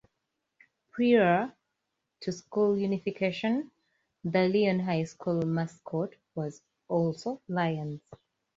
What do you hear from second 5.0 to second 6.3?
School mascot